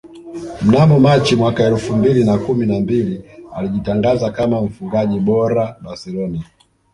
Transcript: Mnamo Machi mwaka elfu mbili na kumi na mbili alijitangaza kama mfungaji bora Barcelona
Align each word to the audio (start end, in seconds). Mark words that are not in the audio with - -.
Mnamo 0.61 0.99
Machi 0.99 1.35
mwaka 1.35 1.63
elfu 1.63 1.95
mbili 1.95 2.23
na 2.23 2.37
kumi 2.37 2.65
na 2.65 2.79
mbili 2.79 3.23
alijitangaza 3.55 4.31
kama 4.31 4.61
mfungaji 4.61 5.19
bora 5.19 5.75
Barcelona 5.81 6.43